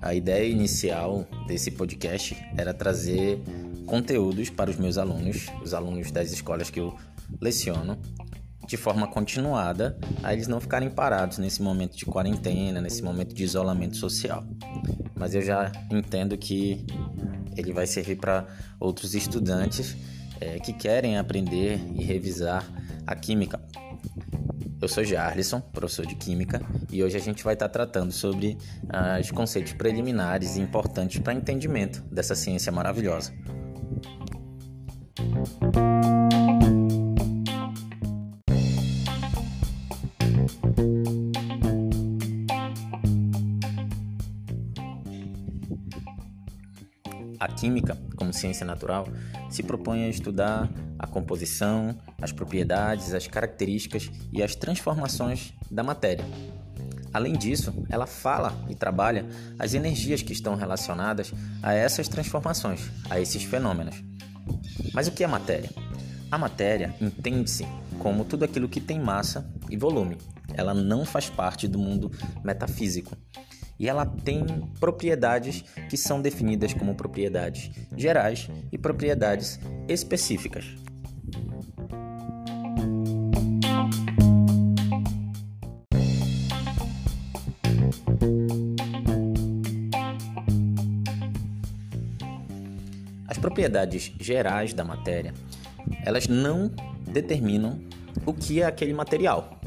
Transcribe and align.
A 0.00 0.14
ideia 0.14 0.48
inicial 0.48 1.26
desse 1.46 1.70
podcast 1.70 2.34
era 2.56 2.72
trazer 2.72 3.42
conteúdos 3.84 4.48
para 4.48 4.70
os 4.70 4.76
meus 4.76 4.96
alunos, 4.96 5.48
os 5.62 5.74
alunos 5.74 6.10
das 6.10 6.32
escolas 6.32 6.70
que 6.70 6.80
eu 6.80 6.96
leciono, 7.38 7.98
de 8.66 8.76
forma 8.78 9.06
continuada, 9.06 9.98
a 10.22 10.32
eles 10.32 10.48
não 10.48 10.60
ficarem 10.60 10.88
parados 10.88 11.36
nesse 11.36 11.60
momento 11.62 11.94
de 11.94 12.06
quarentena, 12.06 12.80
nesse 12.80 13.02
momento 13.02 13.34
de 13.34 13.44
isolamento 13.44 13.96
social. 13.96 14.46
Mas 15.14 15.34
eu 15.34 15.42
já 15.42 15.70
entendo 15.90 16.38
que 16.38 16.86
ele 17.54 17.72
vai 17.72 17.86
servir 17.86 18.16
para 18.16 18.46
outros 18.80 19.14
estudantes 19.14 19.94
é, 20.40 20.58
que 20.58 20.72
querem 20.72 21.18
aprender 21.18 21.80
e 21.96 22.02
revisar 22.02 22.64
a 23.06 23.14
química. 23.14 23.60
Eu 24.80 24.86
sou 24.86 25.02
Jarlison, 25.02 25.60
professor 25.60 26.06
de 26.06 26.14
Química, 26.14 26.60
e 26.88 27.02
hoje 27.02 27.16
a 27.16 27.20
gente 27.20 27.42
vai 27.42 27.54
estar 27.54 27.68
tratando 27.68 28.12
sobre 28.12 28.56
ah, 28.88 29.18
os 29.20 29.28
conceitos 29.32 29.72
preliminares 29.72 30.56
e 30.56 30.60
importantes 30.60 31.18
para 31.18 31.32
entendimento 31.32 32.00
dessa 32.04 32.36
ciência 32.36 32.70
maravilhosa. 32.70 33.32
A 47.40 47.48
química, 47.48 47.98
como 48.14 48.32
ciência 48.32 48.64
natural, 48.64 49.08
se 49.50 49.64
propõe 49.64 50.04
a 50.04 50.08
estudar 50.08 50.70
a 50.98 51.06
composição, 51.06 51.96
as 52.20 52.32
propriedades, 52.32 53.14
as 53.14 53.26
características 53.26 54.10
e 54.32 54.42
as 54.42 54.54
transformações 54.54 55.52
da 55.70 55.82
matéria. 55.82 56.24
Além 57.12 57.34
disso, 57.34 57.72
ela 57.88 58.06
fala 58.06 58.54
e 58.68 58.74
trabalha 58.74 59.24
as 59.58 59.74
energias 59.74 60.22
que 60.22 60.32
estão 60.32 60.54
relacionadas 60.54 61.32
a 61.62 61.72
essas 61.72 62.08
transformações, 62.08 62.90
a 63.08 63.18
esses 63.18 63.42
fenômenos. 63.44 64.02
Mas 64.92 65.08
o 65.08 65.12
que 65.12 65.24
é 65.24 65.26
matéria? 65.26 65.70
A 66.30 66.36
matéria 66.36 66.94
entende-se 67.00 67.66
como 67.98 68.24
tudo 68.24 68.44
aquilo 68.44 68.68
que 68.68 68.80
tem 68.80 69.00
massa 69.00 69.50
e 69.70 69.76
volume. 69.76 70.18
Ela 70.54 70.74
não 70.74 71.04
faz 71.04 71.30
parte 71.30 71.66
do 71.66 71.78
mundo 71.78 72.10
metafísico 72.44 73.16
e 73.78 73.88
ela 73.88 74.04
tem 74.04 74.44
propriedades 74.80 75.62
que 75.88 75.96
são 75.96 76.20
definidas 76.20 76.74
como 76.74 76.94
propriedades 76.94 77.70
gerais 77.96 78.48
e 78.72 78.76
propriedades 78.76 79.58
específicas. 79.88 80.66
As 93.26 93.36
propriedades 93.36 94.12
gerais 94.18 94.72
da 94.72 94.84
matéria, 94.84 95.32
elas 96.04 96.26
não 96.26 96.70
determinam 97.10 97.80
o 98.26 98.32
que 98.32 98.60
é 98.60 98.66
aquele 98.66 98.92
material, 98.92 99.58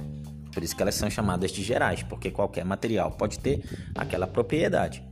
por 0.52 0.64
isso 0.64 0.76
que 0.76 0.82
elas 0.82 0.96
são 0.96 1.10
chamadas 1.10 1.52
de 1.52 1.64
gerais, 1.64 2.04
porque 2.04 2.30
qualquer 2.30 2.66
material 2.66 3.12
pode 3.12 3.40
ter 3.40 3.64
aquela 3.96 4.28
propriedade. 4.28 5.04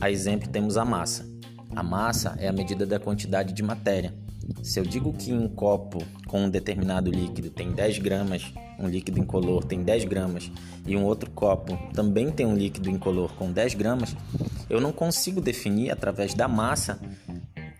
A 0.00 0.10
exemplo 0.10 0.48
temos 0.48 0.76
a 0.76 0.84
massa. 0.84 1.26
A 1.74 1.82
massa 1.82 2.36
é 2.38 2.48
a 2.48 2.52
medida 2.52 2.86
da 2.86 3.00
quantidade 3.00 3.52
de 3.52 3.62
matéria. 3.62 4.14
Se 4.62 4.80
eu 4.80 4.84
digo 4.84 5.12
que 5.12 5.32
um 5.32 5.48
copo 5.48 5.98
com 6.26 6.44
um 6.44 6.50
determinado 6.50 7.10
líquido 7.10 7.50
tem 7.50 7.72
10 7.72 7.98
gramas, 7.98 8.52
um 8.78 8.88
líquido 8.88 9.18
incolor 9.18 9.64
tem 9.64 9.82
10 9.82 10.04
gramas, 10.04 10.50
e 10.86 10.96
um 10.96 11.04
outro 11.04 11.30
copo 11.30 11.78
também 11.92 12.30
tem 12.30 12.46
um 12.46 12.56
líquido 12.56 12.90
incolor 12.90 13.32
com 13.34 13.52
10 13.52 13.74
gramas, 13.74 14.16
eu 14.68 14.80
não 14.80 14.92
consigo 14.92 15.40
definir 15.40 15.90
através 15.90 16.34
da 16.34 16.48
massa 16.48 16.98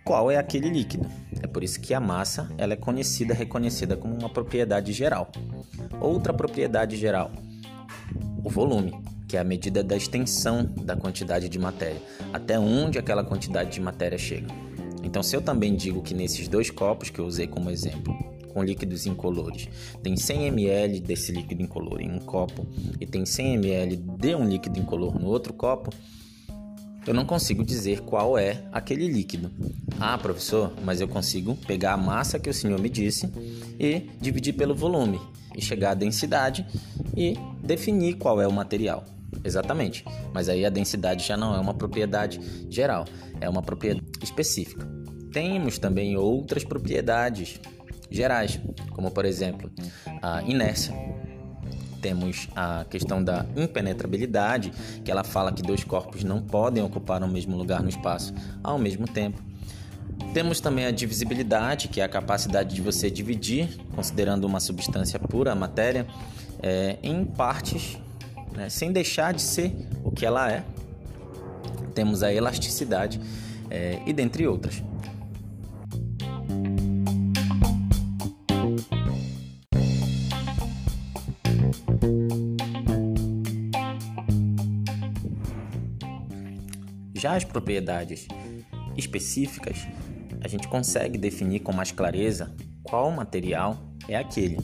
qual 0.03 0.29
é 0.29 0.37
aquele 0.37 0.69
líquido. 0.69 1.07
É 1.41 1.47
por 1.47 1.63
isso 1.63 1.81
que 1.81 1.93
a 1.93 1.99
massa 1.99 2.49
ela 2.57 2.73
é 2.73 2.77
conhecida, 2.77 3.33
reconhecida 3.33 3.97
como 3.97 4.13
uma 4.13 4.29
propriedade 4.29 4.93
geral. 4.93 5.31
Outra 5.99 6.33
propriedade 6.33 6.95
geral, 6.95 7.31
o 8.43 8.49
volume, 8.49 8.93
que 9.27 9.35
é 9.35 9.39
a 9.39 9.43
medida 9.43 9.83
da 9.83 9.97
extensão 9.97 10.63
da 10.63 10.95
quantidade 10.95 11.49
de 11.49 11.57
matéria, 11.57 12.01
até 12.31 12.59
onde 12.59 12.99
aquela 12.99 13.23
quantidade 13.23 13.71
de 13.71 13.81
matéria 13.81 14.17
chega. 14.17 14.47
Então, 15.05 15.21
se 15.21 15.35
eu 15.35 15.41
também 15.41 15.75
digo 15.75 16.01
que 16.01 16.15
nesses 16.15 16.47
dois 16.47 16.71
copos 16.71 17.11
que 17.11 17.19
eu 17.19 17.25
usei 17.25 17.45
como 17.45 17.69
exemplo, 17.69 18.11
com 18.51 18.63
líquidos 18.63 19.05
incolores, 19.05 19.69
tem 20.01 20.17
100 20.17 20.47
ml 20.47 20.99
desse 20.99 21.31
líquido 21.31 21.61
incolor 21.61 22.01
em 22.01 22.09
um 22.09 22.19
copo 22.19 22.65
e 22.99 23.05
tem 23.05 23.23
100 23.23 23.53
ml 23.53 23.95
de 23.95 24.35
um 24.35 24.49
líquido 24.49 24.79
incolor 24.79 25.19
no 25.19 25.27
outro 25.27 25.53
copo, 25.53 25.91
eu 27.05 27.13
não 27.13 27.23
consigo 27.23 27.63
dizer 27.63 28.01
qual 28.01 28.35
é 28.35 28.63
aquele 28.71 29.07
líquido. 29.07 29.51
Ah, 29.99 30.17
professor, 30.17 30.73
mas 30.83 30.99
eu 30.99 31.07
consigo 31.07 31.55
pegar 31.67 31.93
a 31.93 31.97
massa 31.97 32.39
que 32.39 32.49
o 32.49 32.53
senhor 32.53 32.79
me 32.79 32.89
disse 32.89 33.29
e 33.79 34.09
dividir 34.19 34.53
pelo 34.53 34.73
volume 34.73 35.21
e 35.55 35.61
chegar 35.61 35.91
à 35.91 35.93
densidade 35.93 36.65
e 37.15 37.37
definir 37.61 38.15
qual 38.15 38.41
é 38.41 38.47
o 38.47 38.51
material. 38.51 39.05
Exatamente, 39.43 40.05
mas 40.33 40.49
aí 40.49 40.65
a 40.65 40.69
densidade 40.69 41.25
já 41.25 41.37
não 41.37 41.55
é 41.55 41.59
uma 41.59 41.73
propriedade 41.73 42.39
geral, 42.69 43.05
é 43.39 43.49
uma 43.49 43.61
propriedade 43.61 44.05
específica. 44.23 44.87
Temos 45.31 45.77
também 45.77 46.15
outras 46.15 46.63
propriedades 46.63 47.59
gerais, 48.09 48.59
como 48.91 49.11
por 49.11 49.25
exemplo 49.25 49.69
a 50.21 50.41
inércia 50.43 50.93
temos 52.05 52.47
a 52.55 52.85
questão 52.87 53.23
da 53.23 53.47
impenetrabilidade, 53.57 54.71
que 55.03 55.09
ela 55.09 55.23
fala 55.23 55.51
que 55.51 55.63
dois 55.63 55.83
corpos 55.83 56.23
não 56.23 56.39
podem 56.39 56.83
ocupar 56.83 57.23
o 57.23 57.27
mesmo 57.27 57.57
lugar 57.57 57.81
no 57.81 57.89
espaço 57.89 58.31
ao 58.63 58.77
mesmo 58.77 59.07
tempo. 59.07 59.41
Temos 60.31 60.59
também 60.59 60.85
a 60.85 60.91
divisibilidade, 60.91 61.87
que 61.87 61.99
é 61.99 62.03
a 62.03 62.07
capacidade 62.07 62.75
de 62.75 62.79
você 62.79 63.09
dividir, 63.09 63.69
considerando 63.95 64.45
uma 64.45 64.59
substância 64.59 65.17
pura, 65.17 65.53
a 65.53 65.55
matéria, 65.55 66.05
é, 66.61 66.99
em 67.01 67.25
partes, 67.25 67.97
né, 68.55 68.69
sem 68.69 68.91
deixar 68.91 69.33
de 69.33 69.41
ser 69.41 69.73
o 70.03 70.11
que 70.11 70.25
ela 70.25 70.51
é. 70.51 70.63
Temos 71.93 72.23
a 72.23 72.33
elasticidade 72.33 73.19
é, 73.69 74.01
e 74.05 74.13
dentre 74.13 74.47
outras. 74.47 74.83
Já 87.13 87.35
as 87.35 87.43
propriedades 87.43 88.27
específicas, 88.95 89.87
a 90.41 90.47
gente 90.47 90.67
consegue 90.67 91.17
definir 91.17 91.61
com 91.61 91.73
mais 91.73 91.91
clareza 91.91 92.53
qual 92.83 93.09
material 93.09 93.83
é 94.07 94.15
aquele, 94.15 94.59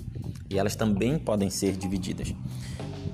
e 0.47 0.59
elas 0.59 0.75
também 0.75 1.17
podem 1.17 1.49
ser 1.49 1.75
divididas. 1.75 2.33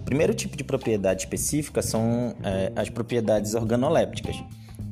Primeiro 0.07 0.33
tipo 0.33 0.55
de 0.55 0.63
propriedade 0.63 1.23
específica 1.23 1.81
são 1.81 2.33
é, 2.41 2.71
as 2.77 2.89
propriedades 2.89 3.53
organolépticas 3.53 4.41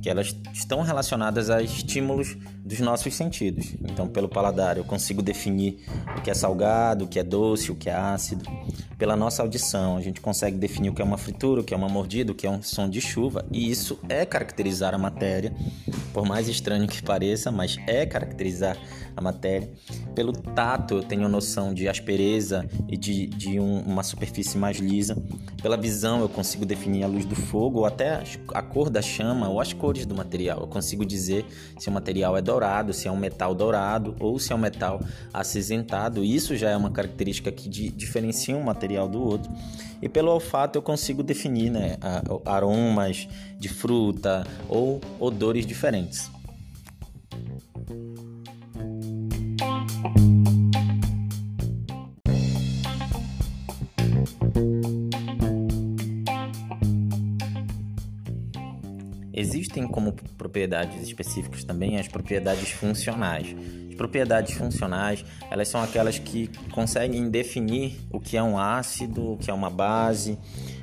que 0.01 0.09
elas 0.09 0.35
estão 0.53 0.81
relacionadas 0.81 1.49
a 1.49 1.61
estímulos 1.61 2.35
dos 2.65 2.79
nossos 2.79 3.13
sentidos. 3.13 3.75
Então, 3.83 4.07
pelo 4.07 4.27
paladar, 4.27 4.75
eu 4.75 4.83
consigo 4.83 5.21
definir 5.21 5.85
o 6.17 6.21
que 6.21 6.31
é 6.31 6.33
salgado, 6.33 7.05
o 7.05 7.07
que 7.07 7.19
é 7.19 7.23
doce, 7.23 7.71
o 7.71 7.75
que 7.75 7.91
é 7.91 7.93
ácido. 7.93 8.43
Pela 8.97 9.15
nossa 9.15 9.43
audição, 9.43 9.97
a 9.97 10.01
gente 10.01 10.19
consegue 10.19 10.57
definir 10.57 10.89
o 10.89 10.93
que 10.93 11.01
é 11.01 11.05
uma 11.05 11.17
fritura, 11.17 11.61
o 11.61 11.63
que 11.63 11.75
é 11.75 11.77
uma 11.77 11.87
mordida, 11.87 12.31
o 12.31 12.35
que 12.35 12.47
é 12.47 12.49
um 12.49 12.63
som 12.63 12.89
de 12.89 12.99
chuva, 12.99 13.45
e 13.51 13.69
isso 13.69 13.99
é 14.09 14.25
caracterizar 14.25 14.95
a 14.95 14.97
matéria, 14.97 15.53
por 16.11 16.25
mais 16.25 16.47
estranho 16.47 16.87
que 16.87 17.03
pareça, 17.03 17.51
mas 17.51 17.77
é 17.85 18.05
caracterizar 18.05 18.77
a 19.15 19.21
matéria. 19.21 19.69
Pelo 20.15 20.33
tato, 20.33 20.95
eu 20.95 21.03
tenho 21.03 21.27
noção 21.29 21.73
de 21.73 21.87
aspereza 21.87 22.67
e 22.87 22.97
de, 22.97 23.27
de 23.27 23.59
um, 23.59 23.81
uma 23.81 24.01
superfície 24.01 24.57
mais 24.57 24.77
lisa. 24.77 25.15
Pela 25.61 25.77
visão, 25.77 26.21
eu 26.21 26.29
consigo 26.29 26.65
definir 26.65 27.03
a 27.03 27.07
luz 27.07 27.25
do 27.25 27.35
fogo, 27.35 27.79
ou 27.79 27.85
até 27.85 28.23
a 28.53 28.61
cor 28.61 28.89
da 28.89 29.01
chama, 29.01 29.49
ou 29.49 29.59
as 29.59 29.73
cores 29.73 30.05
do 30.05 30.15
material. 30.15 30.61
Eu 30.61 30.67
consigo 30.67 31.05
dizer 31.05 31.45
se 31.77 31.89
o 31.89 31.91
material 31.91 32.35
é 32.35 32.41
dourado, 32.55 32.93
se 32.93 33.07
é 33.07 33.11
um 33.11 33.17
metal 33.17 33.53
dourado 33.53 34.15
ou 34.19 34.39
se 34.39 34.53
é 34.53 34.55
um 34.55 34.59
metal 34.59 35.01
acinzentado. 35.33 36.23
Isso 36.23 36.55
já 36.55 36.69
é 36.69 36.77
uma 36.77 36.89
característica 36.89 37.51
que 37.51 37.67
diferencia 37.67 38.55
um 38.55 38.63
material 38.63 39.09
do 39.09 39.21
outro. 39.21 39.51
E 40.01 40.07
pelo 40.07 40.31
olfato 40.31 40.77
eu 40.77 40.81
consigo 40.81 41.21
definir 41.21 41.69
né, 41.69 41.97
aromas 42.45 43.27
de 43.59 43.67
fruta 43.67 44.45
ou 44.69 45.01
odores 45.19 45.65
diferentes. 45.65 46.29
Existem 59.37 59.85
como 59.85 60.13
propriedades 60.37 61.03
específicas 61.03 61.65
também 61.65 61.99
as 61.99 62.07
propriedades 62.07 62.69
funcionais. 62.69 63.53
As 63.89 63.95
propriedades 63.95 64.53
funcionais, 64.53 65.25
elas 65.51 65.67
são 65.67 65.81
aquelas 65.81 66.17
que 66.17 66.49
conseguem 66.71 67.29
definir 67.29 67.99
o 68.09 68.19
que 68.19 68.37
é 68.37 68.43
um 68.43 68.57
ácido, 68.57 69.33
o 69.33 69.37
que 69.37 69.51
é 69.51 69.53
uma 69.53 69.69
base, 69.69 70.37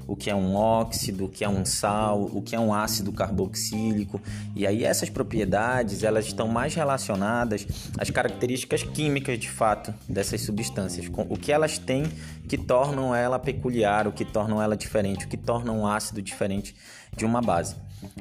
o 0.06 0.16
que 0.16 0.30
é 0.30 0.34
um 0.34 0.54
óxido, 0.54 1.26
o 1.26 1.28
que 1.28 1.44
é 1.44 1.48
um 1.48 1.64
sal, 1.64 2.22
o 2.32 2.42
que 2.42 2.54
é 2.54 2.60
um 2.60 2.72
ácido 2.74 3.12
carboxílico. 3.12 4.20
E 4.54 4.66
aí 4.66 4.84
essas 4.84 5.10
propriedades, 5.10 6.02
elas 6.02 6.26
estão 6.26 6.48
mais 6.48 6.74
relacionadas 6.74 7.66
às 7.98 8.10
características 8.10 8.82
químicas 8.82 9.38
de 9.38 9.50
fato 9.50 9.92
dessas 10.08 10.40
substâncias, 10.42 11.08
com 11.08 11.22
o 11.22 11.36
que 11.36 11.52
elas 11.52 11.78
têm 11.78 12.04
que 12.48 12.58
tornam 12.58 13.14
ela 13.14 13.38
peculiar, 13.38 14.06
o 14.06 14.12
que 14.12 14.24
tornam 14.24 14.60
ela 14.60 14.76
diferente, 14.76 15.24
o 15.24 15.28
que 15.28 15.36
torna 15.36 15.72
um 15.72 15.86
ácido 15.86 16.20
diferente 16.20 16.74
de 17.16 17.24
uma 17.24 17.40
base. 17.40 17.76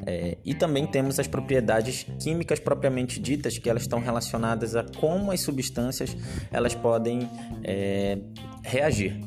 É, 0.05 0.37
e 0.45 0.53
também 0.53 0.85
temos 0.85 1.19
as 1.19 1.27
propriedades 1.27 2.05
químicas 2.19 2.59
propriamente 2.59 3.19
ditas, 3.19 3.57
que 3.57 3.69
elas 3.69 3.83
estão 3.83 3.99
relacionadas 3.99 4.75
a 4.75 4.83
como 4.83 5.31
as 5.31 5.41
substâncias 5.41 6.15
elas 6.51 6.75
podem 6.75 7.29
é, 7.63 8.19
reagir. 8.63 9.19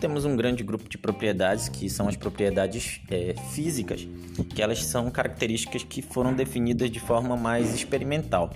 Temos 0.00 0.24
um 0.24 0.34
grande 0.34 0.64
grupo 0.64 0.88
de 0.88 0.96
propriedades 0.96 1.68
que 1.68 1.88
são 1.90 2.08
as 2.08 2.16
propriedades 2.16 3.00
é, 3.10 3.34
físicas, 3.52 4.08
que 4.54 4.62
elas 4.62 4.84
são 4.84 5.10
características 5.10 5.84
que 5.84 6.00
foram 6.00 6.34
definidas 6.34 6.90
de 6.90 6.98
forma 6.98 7.36
mais 7.36 7.74
experimental. 7.74 8.50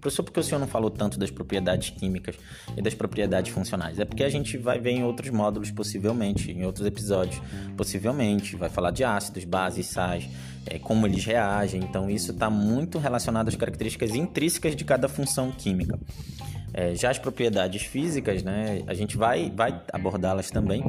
Professor, 0.00 0.22
por 0.22 0.32
que 0.32 0.38
o 0.38 0.42
senhor 0.42 0.60
não 0.60 0.68
falou 0.68 0.88
tanto 0.88 1.18
das 1.18 1.32
propriedades 1.32 1.90
químicas 1.90 2.36
e 2.76 2.80
das 2.80 2.94
propriedades 2.94 3.52
funcionais? 3.52 3.98
É 3.98 4.04
porque 4.04 4.22
a 4.22 4.28
gente 4.28 4.56
vai 4.56 4.78
ver 4.78 4.90
em 4.90 5.02
outros 5.02 5.30
módulos, 5.30 5.72
possivelmente, 5.72 6.52
em 6.52 6.64
outros 6.64 6.86
episódios, 6.86 7.42
possivelmente, 7.76 8.54
vai 8.54 8.68
falar 8.68 8.92
de 8.92 9.02
ácidos, 9.02 9.44
bases, 9.44 9.86
sais, 9.86 10.28
é, 10.64 10.78
como 10.78 11.08
eles 11.08 11.24
reagem. 11.24 11.82
Então, 11.82 12.08
isso 12.08 12.30
está 12.30 12.48
muito 12.48 12.98
relacionado 12.98 13.48
às 13.48 13.56
características 13.56 14.14
intrínsecas 14.14 14.76
de 14.76 14.84
cada 14.84 15.08
função 15.08 15.50
química. 15.50 15.98
É, 16.76 16.94
já 16.94 17.10
as 17.10 17.18
propriedades 17.18 17.82
físicas, 17.82 18.42
né, 18.42 18.82
a 18.86 18.92
gente 18.92 19.16
vai, 19.16 19.50
vai 19.50 19.80
abordá-las 19.90 20.50
também, 20.50 20.84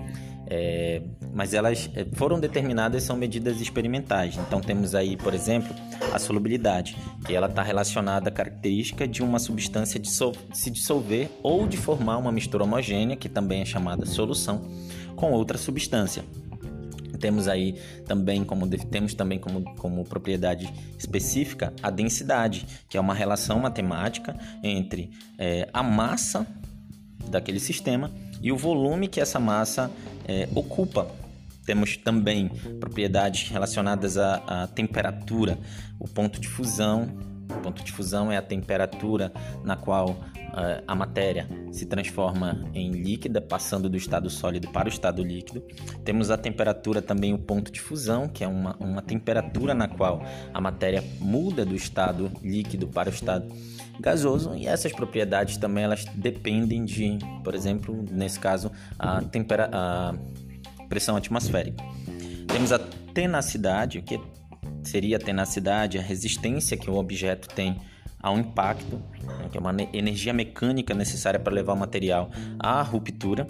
é, 0.46 1.02
mas 1.34 1.54
elas 1.54 1.90
é, 1.96 2.06
foram 2.12 2.42
determinadas 2.42 3.04
são 3.04 3.16
medidas 3.16 3.62
experimentais. 3.62 4.38
Então 4.38 4.60
temos 4.60 4.94
aí, 4.94 5.16
por 5.16 5.34
exemplo, 5.34 5.74
a 6.14 6.20
solubilidade, 6.20 6.98
que 7.26 7.34
ela 7.34 7.48
está 7.48 7.64
relacionada 7.64 8.28
à 8.28 8.32
característica 8.32 9.08
de 9.08 9.24
uma 9.24 9.40
substância 9.40 10.02
se 10.54 10.70
dissolver 10.70 11.30
ou 11.42 11.66
de 11.66 11.78
formar 11.78 12.18
uma 12.18 12.34
mistura 12.34 12.66
homogênea, 12.66 13.16
que 13.16 13.30
também 13.30 13.62
é 13.62 13.66
chamada 13.66 14.06
solução, 14.06 14.68
com 15.16 15.32
outra 15.32 15.58
substância. 15.58 16.22
Temos 17.18 17.48
aí 17.48 17.76
também 18.06 18.44
como 18.44 18.68
temos 18.68 19.14
também 19.14 19.40
como, 19.40 19.64
como 19.76 20.04
propriedade 20.06 20.72
específica 20.98 21.74
a 21.82 21.90
densidade, 21.90 22.66
que 22.90 22.98
é 22.98 23.02
uma 23.02 23.14
relação 23.14 23.60
matemática 23.60 24.36
entre 24.64 25.12
é, 25.38 25.68
a 25.74 25.84
massa 25.84 26.48
daquele 27.30 27.60
sistema 27.60 28.12
e 28.42 28.52
o 28.52 28.58
volume 28.58 29.08
que 29.08 29.20
essa 29.20 29.40
massa 29.40 29.92
é, 30.28 30.48
ocupa. 30.54 31.08
Temos 31.66 31.98
também 31.98 32.48
propriedades 32.80 33.50
relacionadas 33.50 34.18
à, 34.18 34.36
à 34.48 34.68
temperatura, 34.68 35.60
o 36.00 36.08
ponto 36.08 36.40
de 36.40 36.48
fusão. 36.48 37.10
O 37.50 37.60
ponto 37.62 37.84
de 37.84 37.92
fusão 37.92 38.32
é 38.32 38.38
a 38.38 38.42
temperatura 38.42 39.32
na 39.64 39.76
qual 39.76 40.18
a 40.88 40.96
matéria 40.96 41.48
se 41.72 41.86
transforma 41.86 42.66
em 42.74 42.92
líquida, 42.92 43.40
passando 43.40 43.88
do 43.88 43.96
estado 43.96 44.30
sólido 44.30 44.68
para 44.70 44.88
o 44.88 44.90
estado 44.90 45.24
líquido. 45.24 45.64
Temos 46.04 46.32
a 46.32 46.38
temperatura 46.38 47.02
também, 47.02 47.34
o 47.34 47.38
ponto 47.38 47.72
de 47.72 47.80
fusão, 47.80 48.28
que 48.28 48.44
é 48.44 48.48
uma, 48.48 48.76
uma 48.80 49.02
temperatura 49.02 49.76
na 49.76 49.88
qual 49.88 50.24
a 50.52 50.60
matéria 50.60 51.04
muda 51.20 51.64
do 51.64 51.76
estado 51.76 52.32
líquido 52.42 52.88
para 52.88 53.10
o 53.10 53.14
estado 53.14 53.48
gasoso 54.00 54.56
e 54.56 54.68
essas 54.68 54.92
propriedades 54.92 55.58
também 55.58 55.84
elas 55.84 56.06
dependem 56.16 56.86
de, 56.86 57.18
por 57.44 57.54
exemplo, 57.54 58.06
nesse 58.12 58.40
caso, 58.40 58.72
a, 58.98 59.22
tempera 59.22 59.70
a 59.72 60.16
pressão 60.90 61.16
atmosférica. 61.16 61.84
Temos 62.48 62.72
a 62.72 62.80
tenacidade, 63.14 64.02
que 64.02 64.20
seria 64.88 65.18
a 65.18 65.20
tenacidade, 65.20 65.98
a 65.98 66.02
resistência 66.02 66.78
que 66.78 66.90
o 66.90 66.96
objeto 66.96 67.48
tem 67.50 67.78
ao 68.22 68.38
impacto, 68.38 69.02
né, 69.22 69.48
que 69.52 69.58
é 69.58 69.62
uma 69.62 69.76
energia 69.94 70.34
mecânica 70.34 70.94
necessária 70.94 71.40
para 71.40 71.54
levar 71.54 71.74
o 71.74 71.78
material 71.78 72.32
à 72.60 72.82
ruptura. 72.82 73.48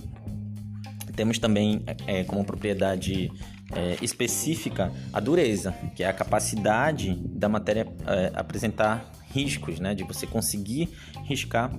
Temos 1.16 1.40
também 1.40 1.84
é, 2.06 2.24
como 2.24 2.44
propriedade 2.44 3.32
é, 3.72 3.98
específica 4.02 4.92
a 5.12 5.20
dureza, 5.20 5.74
que 5.96 6.04
é 6.04 6.08
a 6.08 6.14
capacidade 6.14 7.16
da 7.16 7.50
matéria 7.50 7.88
é, 8.06 8.32
apresentar 8.36 9.12
riscos, 9.32 9.80
né, 9.80 9.96
de 9.96 10.04
você 10.04 10.28
conseguir 10.28 10.90
riscar 11.26 11.72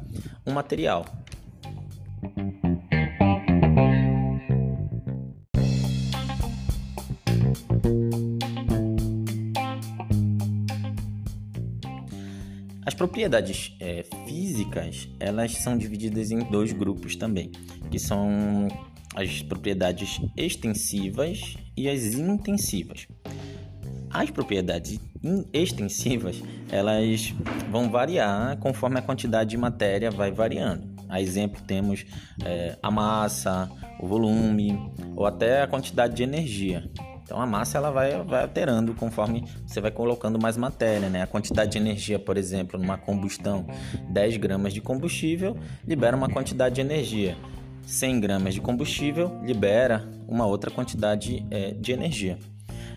um 0.46 0.52
material. 0.52 1.05
Propriedades 12.99 13.77
é, 13.81 14.05
físicas 14.27 15.09
elas 15.21 15.53
são 15.55 15.79
divididas 15.79 16.33
em 16.33 16.41
dois 16.41 16.73
grupos 16.73 17.15
também, 17.15 17.53
que 17.91 17.99
são 17.99 18.67
as 19.15 19.41
propriedades 19.41 20.21
extensivas 20.37 21.56
e 21.77 21.89
as 21.89 22.15
intensivas. 22.15 23.06
As 24.11 24.31
propriedades 24.31 24.99
extensivas 25.53 26.43
elas 26.71 27.33
vão 27.71 27.89
variar 27.91 28.59
conforme 28.59 28.99
a 28.99 29.03
quantidade 29.03 29.51
de 29.51 29.56
matéria 29.56 30.11
vai 30.11 30.33
variando. 30.33 30.99
A 31.09 31.23
exemplo 31.23 31.62
temos 31.62 32.05
é, 32.44 32.77
a 32.83 32.91
massa, 32.91 33.71
o 34.01 34.06
volume 34.06 34.77
ou 35.17 35.25
até 35.25 35.62
a 35.62 35.67
quantidade 35.67 36.17
de 36.17 36.23
energia. 36.25 36.91
Então 37.29 37.39
a 37.39 37.47
massa 37.47 37.77
ela 37.77 37.91
vai, 37.91 38.25
vai 38.25 38.41
alterando 38.41 38.95
conforme 38.95 39.45
você 39.67 39.83
vai 39.83 39.91
colocando 39.91 40.41
mais 40.41 40.57
matéria, 40.57 41.11
né? 41.11 41.21
A 41.21 41.27
quantidade 41.27 41.73
de 41.73 41.77
energia, 41.77 42.19
por 42.19 42.39
exemplo, 42.39 42.81
numa 42.81 42.97
combustão, 42.97 43.67
10 44.09 44.39
gramas 44.39 44.73
de 44.73 44.81
combustível 44.81 45.55
libera 45.87 46.17
uma 46.17 46.31
quantidade 46.31 46.77
de 46.77 46.81
energia. 46.81 47.37
100 47.83 48.21
gramas 48.21 48.55
de 48.55 48.63
combustível 48.63 49.39
libera 49.45 50.09
uma 50.27 50.47
outra 50.47 50.71
quantidade 50.71 51.47
é, 51.51 51.73
de 51.73 51.93
energia. 51.93 52.39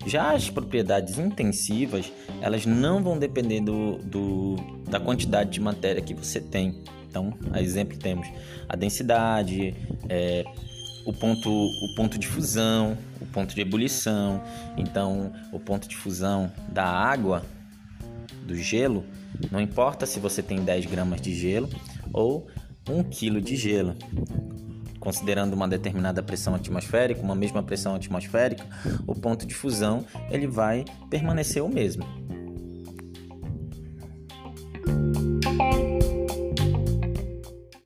Já 0.05 0.31
as 0.31 0.49
propriedades 0.49 1.19
intensivas, 1.19 2.09
elas 2.39 2.65
não 2.65 3.03
vão 3.03 3.19
depender 3.19 3.59
do, 3.59 3.97
do, 3.97 4.55
da 4.89 4.99
quantidade 5.01 5.49
de 5.49 5.59
matéria 5.59 6.01
que 6.01 6.13
você 6.13 6.39
tem. 6.39 6.81
Então, 7.09 7.33
a 7.51 7.61
exemplo 7.61 7.97
temos 7.97 8.25
a 8.69 8.77
densidade, 8.77 9.75
é, 10.07 10.45
o 11.05 11.13
ponto, 11.13 11.49
o 11.49 11.95
ponto 11.95 12.17
de 12.17 12.27
fusão, 12.27 12.97
o 13.19 13.25
ponto 13.25 13.53
de 13.55 13.61
ebulição. 13.61 14.41
Então, 14.77 15.31
o 15.51 15.59
ponto 15.59 15.87
de 15.87 15.95
fusão 15.95 16.51
da 16.69 16.85
água, 16.85 17.43
do 18.45 18.55
gelo, 18.55 19.05
não 19.51 19.61
importa 19.61 20.05
se 20.05 20.19
você 20.19 20.41
tem 20.41 20.63
10 20.63 20.85
gramas 20.85 21.21
de 21.21 21.33
gelo 21.33 21.69
ou 22.13 22.47
1 22.89 23.03
quilo 23.05 23.41
de 23.41 23.55
gelo. 23.55 23.95
Considerando 24.99 25.53
uma 25.53 25.67
determinada 25.67 26.21
pressão 26.21 26.53
atmosférica, 26.53 27.21
uma 27.21 27.33
mesma 27.33 27.63
pressão 27.63 27.95
atmosférica, 27.95 28.65
o 29.07 29.15
ponto 29.15 29.47
de 29.47 29.55
fusão 29.55 30.05
ele 30.29 30.45
vai 30.45 30.85
permanecer 31.09 31.63
o 31.63 31.69
mesmo. 31.69 32.05